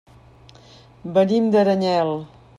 [1.19, 2.15] Venim d'Aranyel.